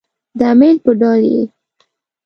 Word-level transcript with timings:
د 0.39 0.41
امیل 0.53 0.77
په 0.85 0.91
ډول 0.99 1.21
يې 1.33 1.43